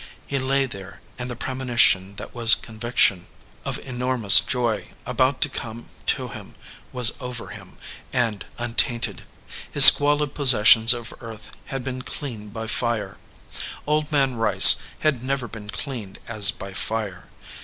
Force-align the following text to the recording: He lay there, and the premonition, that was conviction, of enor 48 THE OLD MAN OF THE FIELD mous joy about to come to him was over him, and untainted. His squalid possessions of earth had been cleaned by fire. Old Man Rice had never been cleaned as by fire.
He 0.25 0.39
lay 0.39 0.65
there, 0.65 0.99
and 1.19 1.29
the 1.29 1.35
premonition, 1.35 2.15
that 2.15 2.33
was 2.33 2.55
conviction, 2.55 3.27
of 3.63 3.75
enor 3.77 3.85
48 3.85 3.85
THE 3.85 3.91
OLD 3.91 3.91
MAN 3.91 3.95
OF 3.95 3.95
THE 3.95 4.01
FIELD 4.01 4.21
mous 4.21 4.39
joy 4.39 4.87
about 5.05 5.41
to 5.41 5.49
come 5.49 5.89
to 6.07 6.27
him 6.29 6.55
was 6.91 7.13
over 7.19 7.47
him, 7.49 7.77
and 8.11 8.43
untainted. 8.57 9.21
His 9.71 9.85
squalid 9.85 10.33
possessions 10.33 10.93
of 10.95 11.13
earth 11.21 11.51
had 11.65 11.83
been 11.83 12.01
cleaned 12.01 12.51
by 12.51 12.65
fire. 12.65 13.19
Old 13.85 14.11
Man 14.11 14.33
Rice 14.37 14.77
had 15.01 15.23
never 15.23 15.47
been 15.47 15.69
cleaned 15.69 16.17
as 16.27 16.49
by 16.49 16.73
fire. 16.73 17.29